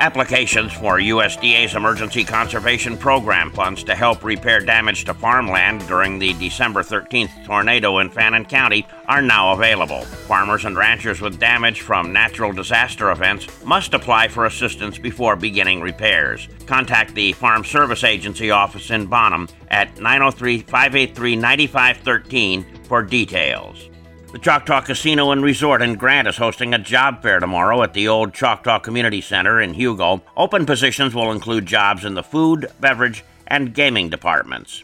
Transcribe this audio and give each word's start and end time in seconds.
Applications 0.00 0.72
for 0.72 0.98
USDA's 0.98 1.76
Emergency 1.76 2.24
Conservation 2.24 2.98
Program 2.98 3.52
funds 3.52 3.84
to 3.84 3.94
help 3.94 4.24
repair 4.24 4.58
damage 4.58 5.04
to 5.04 5.14
farmland 5.14 5.86
during 5.86 6.18
the 6.18 6.32
December 6.34 6.82
13th 6.82 7.44
tornado 7.46 7.98
in 7.98 8.10
Fannin 8.10 8.44
County 8.44 8.86
are 9.06 9.22
now 9.22 9.52
available. 9.52 10.02
Farmers 10.02 10.64
and 10.64 10.76
ranchers 10.76 11.20
with 11.20 11.38
damage 11.38 11.80
from 11.80 12.12
natural 12.12 12.52
disaster 12.52 13.12
events 13.12 13.46
must 13.64 13.94
apply 13.94 14.26
for 14.26 14.46
assistance 14.46 14.98
before 14.98 15.36
beginning 15.36 15.80
repairs. 15.80 16.48
Contact 16.66 17.14
the 17.14 17.32
Farm 17.34 17.64
Service 17.64 18.02
Agency 18.02 18.50
office 18.50 18.90
in 18.90 19.06
Bonham 19.06 19.48
at 19.68 19.96
903 20.00 20.62
583 20.62 21.36
9513 21.36 22.64
for 22.84 23.02
details. 23.04 23.88
The 24.34 24.40
Choctaw 24.40 24.80
Casino 24.80 25.30
and 25.30 25.44
Resort 25.44 25.80
in 25.80 25.94
Grant 25.94 26.26
is 26.26 26.38
hosting 26.38 26.74
a 26.74 26.78
job 26.78 27.22
fair 27.22 27.38
tomorrow 27.38 27.84
at 27.84 27.92
the 27.92 28.08
old 28.08 28.34
Choctaw 28.34 28.80
Community 28.80 29.20
Center 29.20 29.60
in 29.60 29.74
Hugo. 29.74 30.24
Open 30.36 30.66
positions 30.66 31.14
will 31.14 31.30
include 31.30 31.66
jobs 31.66 32.04
in 32.04 32.14
the 32.14 32.22
food, 32.24 32.66
beverage, 32.80 33.22
and 33.46 33.72
gaming 33.72 34.10
departments. 34.10 34.82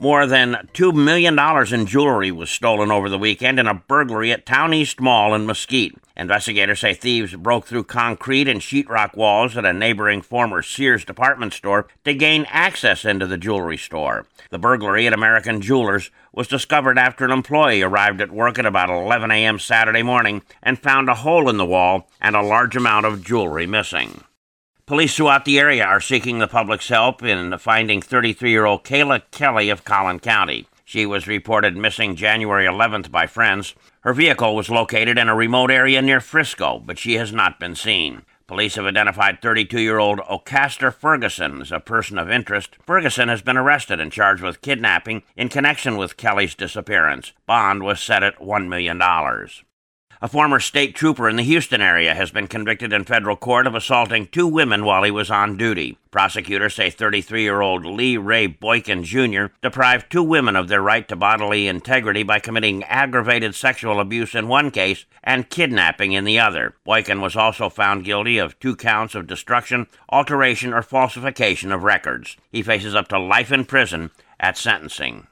More 0.00 0.26
than 0.26 0.68
$2 0.74 0.94
million 0.94 1.36
in 1.74 1.86
jewelry 1.86 2.30
was 2.30 2.50
stolen 2.50 2.92
over 2.92 3.08
the 3.08 3.18
weekend 3.18 3.58
in 3.58 3.66
a 3.66 3.74
burglary 3.74 4.30
at 4.30 4.46
Town 4.46 4.72
East 4.72 5.00
Mall 5.00 5.34
in 5.34 5.44
Mesquite. 5.44 5.96
Investigators 6.16 6.78
say 6.78 6.94
thieves 6.94 7.34
broke 7.34 7.66
through 7.66 7.82
concrete 7.82 8.46
and 8.46 8.60
sheetrock 8.60 9.16
walls 9.16 9.56
at 9.56 9.64
a 9.64 9.72
neighboring 9.72 10.22
former 10.22 10.62
Sears 10.62 11.04
department 11.04 11.52
store 11.52 11.88
to 12.04 12.14
gain 12.14 12.46
access 12.48 13.04
into 13.04 13.26
the 13.26 13.36
jewelry 13.36 13.76
store. 13.76 14.24
The 14.50 14.58
burglary 14.58 15.08
at 15.08 15.12
American 15.12 15.60
Jewelers 15.60 16.12
was 16.32 16.46
discovered 16.46 16.96
after 16.96 17.24
an 17.24 17.32
employee 17.32 17.82
arrived 17.82 18.20
at 18.20 18.30
work 18.30 18.56
at 18.60 18.66
about 18.66 18.90
11 18.90 19.32
a.m. 19.32 19.58
Saturday 19.58 20.04
morning 20.04 20.42
and 20.62 20.78
found 20.78 21.08
a 21.08 21.14
hole 21.14 21.50
in 21.50 21.56
the 21.56 21.66
wall 21.66 22.08
and 22.20 22.36
a 22.36 22.42
large 22.42 22.76
amount 22.76 23.04
of 23.04 23.24
jewelry 23.24 23.66
missing. 23.66 24.22
Police 24.88 25.16
throughout 25.16 25.44
the 25.44 25.58
area 25.58 25.84
are 25.84 26.00
seeking 26.00 26.38
the 26.38 26.48
public's 26.48 26.88
help 26.88 27.22
in 27.22 27.58
finding 27.58 28.00
33 28.00 28.50
year 28.50 28.64
old 28.64 28.84
Kayla 28.84 29.20
Kelly 29.30 29.68
of 29.68 29.84
Collin 29.84 30.18
County. 30.18 30.66
She 30.82 31.04
was 31.04 31.26
reported 31.28 31.76
missing 31.76 32.16
January 32.16 32.64
11th 32.64 33.10
by 33.10 33.26
friends. 33.26 33.74
Her 34.00 34.14
vehicle 34.14 34.56
was 34.56 34.70
located 34.70 35.18
in 35.18 35.28
a 35.28 35.34
remote 35.34 35.70
area 35.70 36.00
near 36.00 36.20
Frisco, 36.20 36.78
but 36.78 36.98
she 36.98 37.16
has 37.16 37.34
not 37.34 37.60
been 37.60 37.74
seen. 37.74 38.22
Police 38.46 38.76
have 38.76 38.86
identified 38.86 39.42
32 39.42 39.78
year 39.78 39.98
old 39.98 40.20
Ocaster 40.20 40.90
Ferguson 40.90 41.60
as 41.60 41.70
a 41.70 41.80
person 41.80 42.16
of 42.16 42.30
interest. 42.30 42.78
Ferguson 42.86 43.28
has 43.28 43.42
been 43.42 43.58
arrested 43.58 44.00
and 44.00 44.10
charged 44.10 44.42
with 44.42 44.62
kidnapping 44.62 45.22
in 45.36 45.50
connection 45.50 45.98
with 45.98 46.16
Kelly's 46.16 46.54
disappearance. 46.54 47.34
Bond 47.44 47.82
was 47.82 48.00
set 48.00 48.22
at 48.22 48.38
$1 48.38 48.68
million. 48.68 48.98
A 50.20 50.26
former 50.26 50.58
state 50.58 50.96
trooper 50.96 51.28
in 51.28 51.36
the 51.36 51.44
Houston 51.44 51.80
area 51.80 52.12
has 52.12 52.32
been 52.32 52.48
convicted 52.48 52.92
in 52.92 53.04
federal 53.04 53.36
court 53.36 53.68
of 53.68 53.76
assaulting 53.76 54.26
two 54.26 54.48
women 54.48 54.84
while 54.84 55.04
he 55.04 55.12
was 55.12 55.30
on 55.30 55.56
duty. 55.56 55.96
Prosecutors 56.10 56.74
say 56.74 56.90
33 56.90 57.42
year 57.42 57.60
old 57.60 57.86
Lee 57.86 58.16
Ray 58.16 58.48
Boykin 58.48 59.04
Jr. 59.04 59.46
deprived 59.62 60.10
two 60.10 60.24
women 60.24 60.56
of 60.56 60.66
their 60.66 60.82
right 60.82 61.06
to 61.06 61.14
bodily 61.14 61.68
integrity 61.68 62.24
by 62.24 62.40
committing 62.40 62.82
aggravated 62.84 63.54
sexual 63.54 64.00
abuse 64.00 64.34
in 64.34 64.48
one 64.48 64.72
case 64.72 65.04
and 65.22 65.50
kidnapping 65.50 66.10
in 66.10 66.24
the 66.24 66.40
other. 66.40 66.74
Boykin 66.84 67.20
was 67.20 67.36
also 67.36 67.68
found 67.68 68.04
guilty 68.04 68.38
of 68.38 68.58
two 68.58 68.74
counts 68.74 69.14
of 69.14 69.28
destruction, 69.28 69.86
alteration, 70.08 70.74
or 70.74 70.82
falsification 70.82 71.70
of 71.70 71.84
records. 71.84 72.36
He 72.50 72.62
faces 72.64 72.96
up 72.96 73.06
to 73.08 73.20
life 73.20 73.52
in 73.52 73.66
prison 73.66 74.10
at 74.40 74.58
sentencing. 74.58 75.28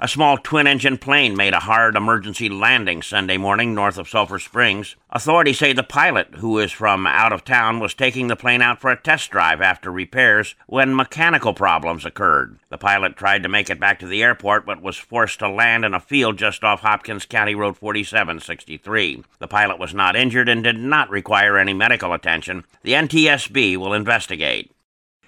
A 0.00 0.06
small 0.06 0.38
twin 0.38 0.68
engine 0.68 0.96
plane 0.96 1.36
made 1.36 1.54
a 1.54 1.58
hard 1.58 1.96
emergency 1.96 2.48
landing 2.48 3.02
Sunday 3.02 3.36
morning 3.36 3.74
north 3.74 3.98
of 3.98 4.08
Sulphur 4.08 4.38
Springs. 4.38 4.94
Authorities 5.10 5.58
say 5.58 5.72
the 5.72 5.82
pilot, 5.82 6.36
who 6.36 6.60
is 6.60 6.70
from 6.70 7.04
out 7.04 7.32
of 7.32 7.42
town, 7.42 7.80
was 7.80 7.94
taking 7.94 8.28
the 8.28 8.36
plane 8.36 8.62
out 8.62 8.80
for 8.80 8.92
a 8.92 8.96
test 8.96 9.32
drive 9.32 9.60
after 9.60 9.90
repairs 9.90 10.54
when 10.68 10.94
mechanical 10.94 11.52
problems 11.52 12.06
occurred. 12.06 12.60
The 12.68 12.78
pilot 12.78 13.16
tried 13.16 13.42
to 13.42 13.48
make 13.48 13.70
it 13.70 13.80
back 13.80 13.98
to 13.98 14.06
the 14.06 14.22
airport 14.22 14.64
but 14.64 14.80
was 14.80 14.96
forced 14.96 15.40
to 15.40 15.48
land 15.48 15.84
in 15.84 15.94
a 15.94 16.00
field 16.00 16.38
just 16.38 16.62
off 16.62 16.82
Hopkins 16.82 17.26
County 17.26 17.56
Road 17.56 17.76
4763. 17.76 19.24
The 19.40 19.48
pilot 19.48 19.80
was 19.80 19.92
not 19.92 20.14
injured 20.14 20.48
and 20.48 20.62
did 20.62 20.78
not 20.78 21.10
require 21.10 21.58
any 21.58 21.74
medical 21.74 22.12
attention. 22.12 22.64
The 22.82 22.92
NTSB 22.92 23.76
will 23.76 23.94
investigate. 23.94 24.70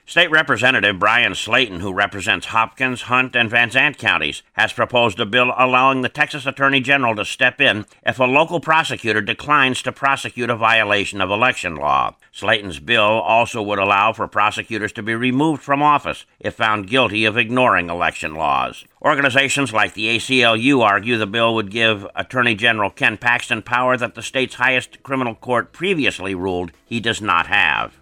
State 0.07 0.31
Representative 0.31 0.99
Bryan 0.99 1.33
Slaton, 1.35 1.81
who 1.81 1.93
represents 1.93 2.47
Hopkins, 2.47 3.03
Hunt, 3.03 3.37
and 3.37 3.49
Van 3.49 3.71
Zandt 3.71 3.97
counties, 3.97 4.43
has 4.55 4.73
proposed 4.73 5.21
a 5.21 5.27
bill 5.27 5.53
allowing 5.57 6.03
the 6.03 6.09
Texas 6.09 6.47
Attorney 6.47 6.81
General 6.81 7.15
to 7.15 7.25
step 7.25 7.61
in 7.61 7.87
if 8.05 8.19
a 8.19 8.25
local 8.25 8.59
prosecutor 8.59 9.21
declines 9.21 9.83
to 9.83 9.93
prosecute 9.93 10.51
a 10.51 10.57
violation 10.57 11.21
of 11.21 11.31
election 11.31 11.77
law. 11.77 12.17
Slaton's 12.33 12.81
bill 12.81 13.03
also 13.03 13.63
would 13.63 13.79
allow 13.79 14.13
for 14.13 14.27
prosecutors 14.27 14.93
to 14.93 15.03
be 15.03 15.15
removed 15.15 15.63
from 15.63 15.83
office 15.83 16.25
if 16.41 16.55
found 16.55 16.89
guilty 16.89 17.25
of 17.25 17.37
ignoring 17.37 17.89
election 17.89 18.35
laws. 18.35 18.85
Organizations 19.03 19.73
like 19.73 19.95
the 19.95 20.17
ACLU 20.17 20.83
argue 20.83 21.19
the 21.19 21.27
bill 21.27 21.55
would 21.55 21.71
give 21.71 22.07
Attorney 22.17 22.55
General 22.55 22.91
Ken 22.91 23.17
Paxton 23.17 23.63
power 23.63 23.97
that 23.97 24.15
the 24.15 24.23
state's 24.23 24.57
highest 24.57 25.03
criminal 25.03 25.35
court 25.35 25.73
previously 25.73 26.35
ruled 26.35 26.73
he 26.85 26.99
does 27.01 27.23
not 27.23 27.47
have. 27.47 28.00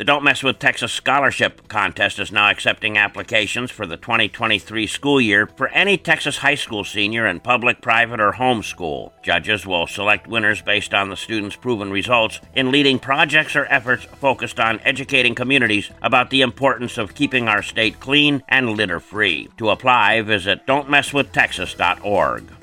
The 0.00 0.04
Don't 0.04 0.24
Mess 0.24 0.42
with 0.42 0.58
Texas 0.58 0.94
Scholarship 0.94 1.68
Contest 1.68 2.18
is 2.18 2.32
now 2.32 2.48
accepting 2.48 2.96
applications 2.96 3.70
for 3.70 3.84
the 3.84 3.98
2023 3.98 4.86
school 4.86 5.20
year 5.20 5.46
for 5.46 5.68
any 5.68 5.98
Texas 5.98 6.38
high 6.38 6.54
school 6.54 6.84
senior 6.84 7.26
in 7.26 7.38
public, 7.38 7.82
private, 7.82 8.18
or 8.18 8.32
home 8.32 8.62
school. 8.62 9.12
Judges 9.22 9.66
will 9.66 9.86
select 9.86 10.26
winners 10.26 10.62
based 10.62 10.94
on 10.94 11.10
the 11.10 11.18
students' 11.18 11.54
proven 11.54 11.90
results 11.90 12.40
in 12.54 12.70
leading 12.70 12.98
projects 12.98 13.54
or 13.54 13.66
efforts 13.66 14.06
focused 14.06 14.58
on 14.58 14.80
educating 14.86 15.34
communities 15.34 15.90
about 16.00 16.30
the 16.30 16.40
importance 16.40 16.96
of 16.96 17.14
keeping 17.14 17.46
our 17.46 17.62
state 17.62 18.00
clean 18.00 18.42
and 18.48 18.70
litter 18.78 19.00
free. 19.00 19.50
To 19.58 19.68
apply, 19.68 20.22
visit 20.22 20.66
don'tmesswithtexas.org. 20.66 22.59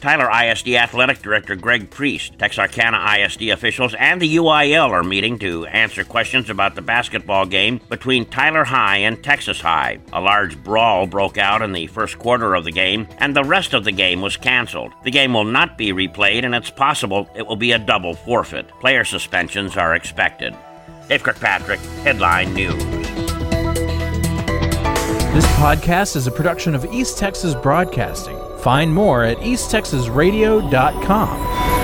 Tyler 0.00 0.30
ISD 0.30 0.68
Athletic 0.68 1.20
Director 1.20 1.54
Greg 1.56 1.90
Priest, 1.90 2.38
Texarkana 2.38 2.98
ISD 3.18 3.50
officials, 3.50 3.94
and 3.98 4.20
the 4.20 4.36
UIL 4.36 4.90
are 4.90 5.02
meeting 5.02 5.38
to 5.40 5.66
answer 5.66 6.04
questions 6.04 6.48
about 6.48 6.74
the 6.74 6.82
basketball 6.82 7.44
game 7.44 7.80
between 7.88 8.24
Tyler 8.24 8.64
High 8.64 8.98
and 8.98 9.22
Texas 9.22 9.60
High. 9.60 9.98
A 10.12 10.20
large 10.20 10.62
brawl 10.64 11.06
broke 11.06 11.36
out 11.36 11.60
in 11.60 11.72
the 11.72 11.86
first 11.88 12.18
quarter 12.18 12.54
of 12.54 12.64
the 12.64 12.72
game, 12.72 13.06
and 13.18 13.36
the 13.36 13.44
rest 13.44 13.74
of 13.74 13.84
the 13.84 13.92
game 13.92 14.22
was 14.22 14.36
canceled. 14.36 14.92
The 15.04 15.10
game 15.10 15.34
will 15.34 15.44
not 15.44 15.76
be 15.76 15.92
replayed, 15.92 16.44
and 16.44 16.54
it's 16.54 16.70
possible 16.70 17.28
it 17.36 17.46
will 17.46 17.56
be 17.56 17.72
a 17.72 17.78
double 17.78 18.14
forfeit. 18.14 18.68
Player 18.80 19.04
suspensions 19.04 19.76
are 19.76 19.94
expected. 19.94 20.56
Dave 21.08 21.22
Kirkpatrick, 21.22 21.80
Headline 22.04 22.54
News. 22.54 22.82
This 25.32 25.46
podcast 25.56 26.16
is 26.16 26.26
a 26.26 26.30
production 26.32 26.74
of 26.74 26.84
East 26.86 27.18
Texas 27.18 27.54
Broadcasting. 27.54 28.49
Find 28.60 28.94
more 28.94 29.24
at 29.24 29.38
easttexasradio.com. 29.38 31.79